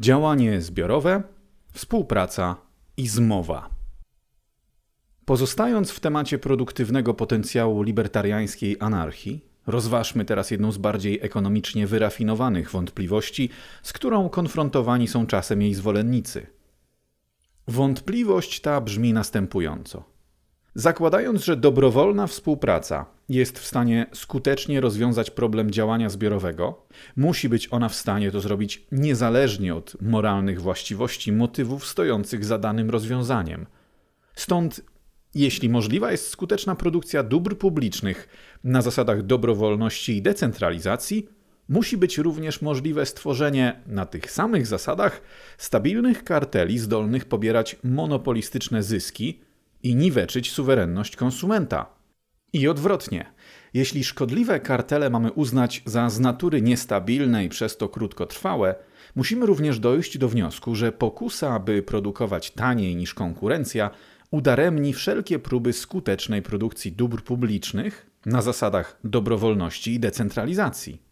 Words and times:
Działanie 0.00 0.60
zbiorowe, 0.60 1.22
współpraca 1.72 2.56
i 2.96 3.08
zmowa. 3.08 3.70
Pozostając 5.24 5.90
w 5.90 6.00
temacie 6.00 6.38
produktywnego 6.38 7.14
potencjału 7.14 7.82
libertariańskiej 7.82 8.76
anarchii, 8.80 9.44
rozważmy 9.66 10.24
teraz 10.24 10.50
jedną 10.50 10.72
z 10.72 10.78
bardziej 10.78 11.18
ekonomicznie 11.22 11.86
wyrafinowanych 11.86 12.70
wątpliwości, 12.70 13.50
z 13.82 13.92
którą 13.92 14.28
konfrontowani 14.28 15.08
są 15.08 15.26
czasem 15.26 15.62
jej 15.62 15.74
zwolennicy. 15.74 16.46
Wątpliwość 17.68 18.60
ta 18.60 18.80
brzmi 18.80 19.12
następująco. 19.12 20.04
Zakładając, 20.78 21.44
że 21.44 21.56
dobrowolna 21.56 22.26
współpraca 22.26 23.06
jest 23.28 23.58
w 23.58 23.66
stanie 23.66 24.06
skutecznie 24.12 24.80
rozwiązać 24.80 25.30
problem 25.30 25.70
działania 25.70 26.08
zbiorowego, 26.08 26.86
musi 27.16 27.48
być 27.48 27.68
ona 27.72 27.88
w 27.88 27.94
stanie 27.94 28.30
to 28.30 28.40
zrobić 28.40 28.86
niezależnie 28.92 29.74
od 29.74 30.02
moralnych 30.02 30.60
właściwości 30.60 31.32
motywów 31.32 31.86
stojących 31.86 32.44
za 32.44 32.58
danym 32.58 32.90
rozwiązaniem. 32.90 33.66
Stąd, 34.34 34.80
jeśli 35.34 35.68
możliwa 35.68 36.10
jest 36.10 36.28
skuteczna 36.28 36.74
produkcja 36.74 37.22
dóbr 37.22 37.58
publicznych 37.58 38.28
na 38.64 38.82
zasadach 38.82 39.22
dobrowolności 39.22 40.16
i 40.16 40.22
decentralizacji, 40.22 41.28
musi 41.68 41.96
być 41.96 42.18
również 42.18 42.62
możliwe 42.62 43.06
stworzenie 43.06 43.80
na 43.86 44.06
tych 44.06 44.30
samych 44.30 44.66
zasadach 44.66 45.20
stabilnych 45.58 46.24
karteli 46.24 46.78
zdolnych 46.78 47.24
pobierać 47.24 47.76
monopolistyczne 47.84 48.82
zyski 48.82 49.47
i 49.82 49.96
niweczyć 49.96 50.52
suwerenność 50.52 51.16
konsumenta. 51.16 51.86
I 52.52 52.68
odwrotnie. 52.68 53.32
Jeśli 53.74 54.04
szkodliwe 54.04 54.60
kartele 54.60 55.10
mamy 55.10 55.32
uznać 55.32 55.82
za 55.86 56.10
z 56.10 56.20
natury 56.20 56.62
niestabilne 56.62 57.44
i 57.44 57.48
przez 57.48 57.76
to 57.76 57.88
krótkotrwałe, 57.88 58.74
musimy 59.16 59.46
również 59.46 59.78
dojść 59.78 60.18
do 60.18 60.28
wniosku, 60.28 60.74
że 60.74 60.92
pokusa, 60.92 61.54
aby 61.54 61.82
produkować 61.82 62.50
taniej 62.50 62.96
niż 62.96 63.14
konkurencja, 63.14 63.90
udaremni 64.30 64.92
wszelkie 64.92 65.38
próby 65.38 65.72
skutecznej 65.72 66.42
produkcji 66.42 66.92
dóbr 66.92 67.22
publicznych 67.22 68.10
na 68.26 68.42
zasadach 68.42 68.98
dobrowolności 69.04 69.94
i 69.94 70.00
decentralizacji. 70.00 71.02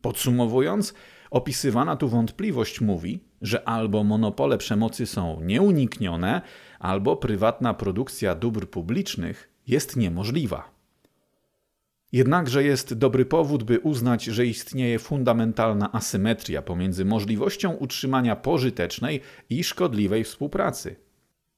Podsumowując, 0.00 0.94
opisywana 1.34 1.96
tu 1.96 2.08
wątpliwość 2.08 2.80
mówi, 2.80 3.20
że 3.42 3.68
albo 3.68 4.04
monopole 4.04 4.58
przemocy 4.58 5.06
są 5.06 5.40
nieuniknione, 5.40 6.42
albo 6.78 7.16
prywatna 7.16 7.74
produkcja 7.74 8.34
dóbr 8.34 8.70
publicznych 8.70 9.50
jest 9.66 9.96
niemożliwa. 9.96 10.70
Jednakże 12.12 12.64
jest 12.64 12.94
dobry 12.94 13.24
powód, 13.26 13.62
by 13.62 13.80
uznać, 13.80 14.24
że 14.24 14.46
istnieje 14.46 14.98
fundamentalna 14.98 15.92
asymetria 15.92 16.62
pomiędzy 16.62 17.04
możliwością 17.04 17.72
utrzymania 17.72 18.36
pożytecznej 18.36 19.20
i 19.50 19.64
szkodliwej 19.64 20.24
współpracy. 20.24 20.96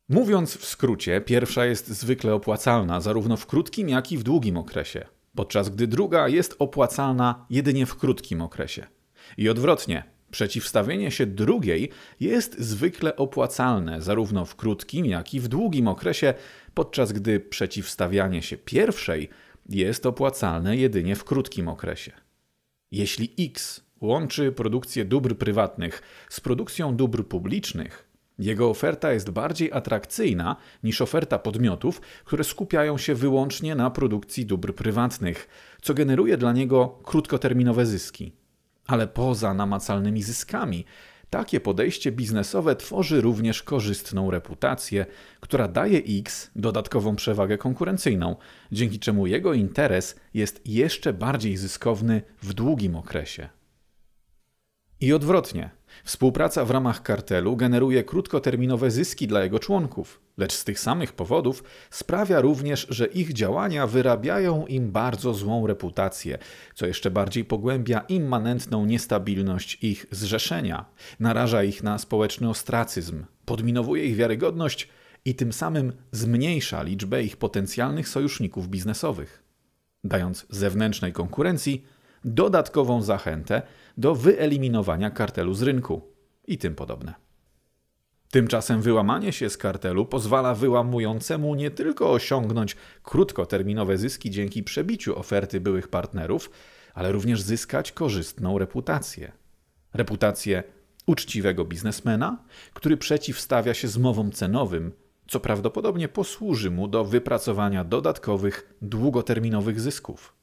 Mówiąc 0.08 0.56
w 0.56 0.64
skrócie, 0.64 1.20
pierwsza 1.20 1.66
jest 1.66 1.88
zwykle 1.88 2.34
opłacalna 2.34 3.00
zarówno 3.00 3.36
w 3.36 3.46
krótkim, 3.46 3.88
jak 3.88 4.12
i 4.12 4.18
w 4.18 4.22
długim 4.22 4.56
okresie, 4.56 5.06
podczas 5.34 5.68
gdy 5.68 5.86
druga 5.86 6.28
jest 6.28 6.56
opłacalna 6.58 7.46
jedynie 7.50 7.86
w 7.86 7.96
krótkim 7.96 8.42
okresie. 8.42 8.95
I 9.36 9.48
odwrotnie, 9.48 10.16
Przeciwstawienie 10.30 11.10
się 11.10 11.26
drugiej 11.26 11.90
jest 12.20 12.58
zwykle 12.58 13.16
opłacalne 13.16 14.02
zarówno 14.02 14.44
w 14.44 14.56
krótkim, 14.56 15.06
jak 15.06 15.34
i 15.34 15.40
w 15.40 15.48
długim 15.48 15.88
okresie, 15.88 16.34
podczas 16.74 17.12
gdy 17.12 17.40
przeciwstawianie 17.40 18.42
się 18.42 18.56
pierwszej 18.56 19.28
jest 19.68 20.06
opłacalne 20.06 20.76
jedynie 20.76 21.16
w 21.16 21.24
krótkim 21.24 21.68
okresie. 21.68 22.12
Jeśli 22.90 23.34
X 23.38 23.80
łączy 24.00 24.52
produkcję 24.52 25.04
dóbr 25.04 25.36
prywatnych 25.36 26.02
z 26.28 26.40
produkcją 26.40 26.96
dóbr 26.96 27.24
publicznych, 27.24 28.08
jego 28.38 28.70
oferta 28.70 29.12
jest 29.12 29.30
bardziej 29.30 29.72
atrakcyjna 29.72 30.56
niż 30.82 31.00
oferta 31.00 31.38
podmiotów, 31.38 32.00
które 32.24 32.44
skupiają 32.44 32.98
się 32.98 33.14
wyłącznie 33.14 33.74
na 33.74 33.90
produkcji 33.90 34.46
dóbr 34.46 34.74
prywatnych, 34.74 35.48
co 35.82 35.94
generuje 35.94 36.36
dla 36.36 36.52
niego 36.52 36.98
krótkoterminowe 37.04 37.86
zyski. 37.86 38.32
Ale 38.86 39.06
poza 39.06 39.54
namacalnymi 39.54 40.22
zyskami, 40.22 40.84
takie 41.30 41.60
podejście 41.60 42.12
biznesowe 42.12 42.76
tworzy 42.76 43.20
również 43.20 43.62
korzystną 43.62 44.30
reputację, 44.30 45.06
która 45.40 45.68
daje 45.68 45.98
X 45.98 46.50
dodatkową 46.56 47.16
przewagę 47.16 47.58
konkurencyjną, 47.58 48.36
dzięki 48.72 48.98
czemu 48.98 49.26
jego 49.26 49.54
interes 49.54 50.16
jest 50.34 50.60
jeszcze 50.64 51.12
bardziej 51.12 51.56
zyskowny 51.56 52.22
w 52.42 52.54
długim 52.54 52.96
okresie. 52.96 53.48
I 55.00 55.12
odwrotnie. 55.12 55.70
Współpraca 56.04 56.64
w 56.64 56.70
ramach 56.70 57.02
kartelu 57.02 57.56
generuje 57.56 58.04
krótkoterminowe 58.04 58.90
zyski 58.90 59.26
dla 59.26 59.42
jego 59.44 59.58
członków, 59.58 60.20
lecz 60.38 60.52
z 60.52 60.64
tych 60.64 60.80
samych 60.80 61.12
powodów 61.12 61.64
sprawia 61.90 62.40
również, 62.40 62.86
że 62.90 63.06
ich 63.06 63.32
działania 63.32 63.86
wyrabiają 63.86 64.66
im 64.66 64.92
bardzo 64.92 65.34
złą 65.34 65.66
reputację, 65.66 66.38
co 66.74 66.86
jeszcze 66.86 67.10
bardziej 67.10 67.44
pogłębia 67.44 68.00
immanentną 68.00 68.86
niestabilność 68.86 69.78
ich 69.82 70.06
zrzeszenia, 70.10 70.84
naraża 71.20 71.62
ich 71.62 71.82
na 71.82 71.98
społeczny 71.98 72.48
ostracyzm, 72.48 73.24
podminowuje 73.44 74.04
ich 74.04 74.16
wiarygodność 74.16 74.88
i 75.24 75.34
tym 75.34 75.52
samym 75.52 75.92
zmniejsza 76.12 76.82
liczbę 76.82 77.22
ich 77.22 77.36
potencjalnych 77.36 78.08
sojuszników 78.08 78.68
biznesowych, 78.68 79.42
dając 80.04 80.46
zewnętrznej 80.50 81.12
konkurencji 81.12 81.84
dodatkową 82.24 83.02
zachętę 83.02 83.62
do 83.98 84.14
wyeliminowania 84.14 85.10
kartelu 85.10 85.54
z 85.54 85.62
rynku 85.62 86.02
i 86.46 86.58
tym 86.58 86.74
podobne. 86.74 87.25
Tymczasem 88.30 88.82
wyłamanie 88.82 89.32
się 89.32 89.50
z 89.50 89.56
kartelu 89.56 90.06
pozwala 90.06 90.54
wyłamującemu 90.54 91.54
nie 91.54 91.70
tylko 91.70 92.12
osiągnąć 92.12 92.76
krótkoterminowe 93.02 93.98
zyski 93.98 94.30
dzięki 94.30 94.62
przebiciu 94.62 95.18
oferty 95.18 95.60
byłych 95.60 95.88
partnerów, 95.88 96.50
ale 96.94 97.12
również 97.12 97.42
zyskać 97.42 97.92
korzystną 97.92 98.58
reputację. 98.58 99.32
Reputację 99.94 100.62
uczciwego 101.06 101.64
biznesmena, 101.64 102.44
który 102.74 102.96
przeciwstawia 102.96 103.74
się 103.74 103.88
zmowom 103.88 104.32
cenowym, 104.32 104.92
co 105.28 105.40
prawdopodobnie 105.40 106.08
posłuży 106.08 106.70
mu 106.70 106.88
do 106.88 107.04
wypracowania 107.04 107.84
dodatkowych, 107.84 108.74
długoterminowych 108.82 109.80
zysków. 109.80 110.34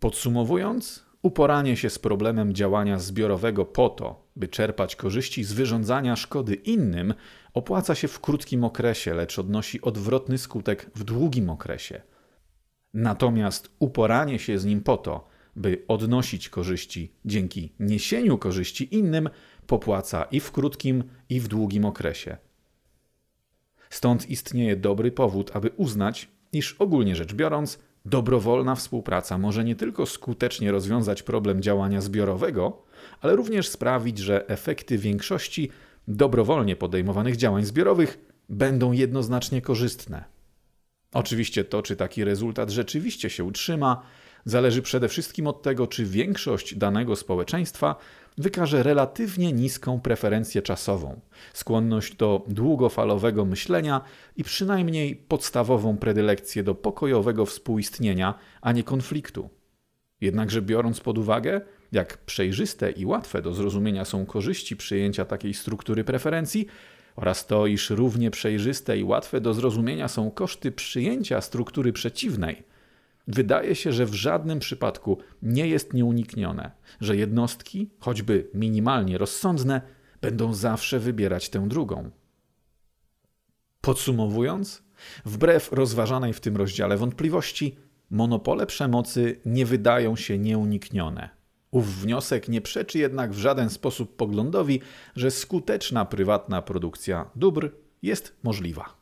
Podsumowując, 0.00 1.04
uporanie 1.22 1.76
się 1.76 1.90
z 1.90 1.98
problemem 1.98 2.54
działania 2.54 2.98
zbiorowego 2.98 3.64
po 3.64 3.88
to, 3.88 4.29
by 4.40 4.48
czerpać 4.48 4.96
korzyści 4.96 5.44
z 5.44 5.52
wyrządzania 5.52 6.16
szkody 6.16 6.54
innym, 6.54 7.14
opłaca 7.54 7.94
się 7.94 8.08
w 8.08 8.20
krótkim 8.20 8.64
okresie, 8.64 9.14
lecz 9.14 9.38
odnosi 9.38 9.80
odwrotny 9.80 10.38
skutek 10.38 10.90
w 10.94 11.04
długim 11.04 11.50
okresie. 11.50 12.02
Natomiast 12.94 13.70
uporanie 13.78 14.38
się 14.38 14.58
z 14.58 14.64
nim 14.64 14.80
po 14.80 14.96
to, 14.96 15.28
by 15.56 15.84
odnosić 15.88 16.48
korzyści 16.48 17.12
dzięki 17.24 17.72
niesieniu 17.80 18.38
korzyści 18.38 18.94
innym, 18.94 19.30
popłaca 19.66 20.24
i 20.24 20.40
w 20.40 20.52
krótkim, 20.52 21.04
i 21.28 21.40
w 21.40 21.48
długim 21.48 21.84
okresie. 21.84 22.36
Stąd 23.90 24.30
istnieje 24.30 24.76
dobry 24.76 25.12
powód, 25.12 25.50
aby 25.54 25.70
uznać, 25.76 26.28
iż 26.52 26.72
ogólnie 26.72 27.16
rzecz 27.16 27.34
biorąc, 27.34 27.78
Dobrowolna 28.04 28.74
współpraca 28.74 29.38
może 29.38 29.64
nie 29.64 29.76
tylko 29.76 30.06
skutecznie 30.06 30.72
rozwiązać 30.72 31.22
problem 31.22 31.62
działania 31.62 32.00
zbiorowego, 32.00 32.82
ale 33.20 33.36
również 33.36 33.68
sprawić, 33.68 34.18
że 34.18 34.48
efekty 34.48 34.98
większości 34.98 35.70
dobrowolnie 36.08 36.76
podejmowanych 36.76 37.36
działań 37.36 37.64
zbiorowych 37.64 38.18
będą 38.48 38.92
jednoznacznie 38.92 39.62
korzystne. 39.62 40.24
Oczywiście 41.12 41.64
to, 41.64 41.82
czy 41.82 41.96
taki 41.96 42.24
rezultat 42.24 42.70
rzeczywiście 42.70 43.30
się 43.30 43.44
utrzyma, 43.44 44.02
zależy 44.44 44.82
przede 44.82 45.08
wszystkim 45.08 45.46
od 45.46 45.62
tego, 45.62 45.86
czy 45.86 46.04
większość 46.04 46.74
danego 46.74 47.16
społeczeństwa 47.16 47.96
wykaże 48.40 48.82
relatywnie 48.82 49.52
niską 49.52 50.00
preferencję 50.00 50.62
czasową, 50.62 51.20
skłonność 51.52 52.16
do 52.16 52.44
długofalowego 52.48 53.44
myślenia 53.44 54.00
i 54.36 54.44
przynajmniej 54.44 55.16
podstawową 55.16 55.96
predylekcję 55.96 56.62
do 56.62 56.74
pokojowego 56.74 57.46
współistnienia, 57.46 58.34
a 58.60 58.72
nie 58.72 58.84
konfliktu. 58.84 59.50
Jednakże 60.20 60.62
biorąc 60.62 61.00
pod 61.00 61.18
uwagę, 61.18 61.60
jak 61.92 62.18
przejrzyste 62.18 62.90
i 62.90 63.06
łatwe 63.06 63.42
do 63.42 63.54
zrozumienia 63.54 64.04
są 64.04 64.26
korzyści 64.26 64.76
przyjęcia 64.76 65.24
takiej 65.24 65.54
struktury 65.54 66.04
preferencji, 66.04 66.66
oraz 67.16 67.46
to, 67.46 67.66
iż 67.66 67.90
równie 67.90 68.30
przejrzyste 68.30 68.98
i 68.98 69.04
łatwe 69.04 69.40
do 69.40 69.54
zrozumienia 69.54 70.08
są 70.08 70.30
koszty 70.30 70.72
przyjęcia 70.72 71.40
struktury 71.40 71.92
przeciwnej, 71.92 72.62
Wydaje 73.28 73.74
się, 73.74 73.92
że 73.92 74.06
w 74.06 74.14
żadnym 74.14 74.58
przypadku 74.58 75.18
nie 75.42 75.68
jest 75.68 75.94
nieuniknione, 75.94 76.70
że 77.00 77.16
jednostki, 77.16 77.90
choćby 77.98 78.50
minimalnie 78.54 79.18
rozsądne, 79.18 79.80
będą 80.20 80.54
zawsze 80.54 80.98
wybierać 80.98 81.48
tę 81.48 81.68
drugą. 81.68 82.10
Podsumowując, 83.80 84.82
wbrew 85.24 85.72
rozważanej 85.72 86.32
w 86.32 86.40
tym 86.40 86.56
rozdziale 86.56 86.96
wątpliwości, 86.96 87.76
monopole 88.10 88.66
przemocy 88.66 89.40
nie 89.44 89.66
wydają 89.66 90.16
się 90.16 90.38
nieuniknione. 90.38 91.28
Ów 91.70 91.94
wniosek 91.96 92.48
nie 92.48 92.60
przeczy 92.60 92.98
jednak 92.98 93.32
w 93.32 93.38
żaden 93.38 93.70
sposób 93.70 94.16
poglądowi, 94.16 94.80
że 95.16 95.30
skuteczna 95.30 96.04
prywatna 96.04 96.62
produkcja 96.62 97.30
dóbr 97.36 97.70
jest 98.02 98.36
możliwa. 98.42 98.99